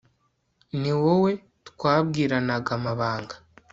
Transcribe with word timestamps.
ni 0.79 0.91
wowe 1.03 1.31
twabwiranaga 1.69 2.69
amabanga 2.77 3.35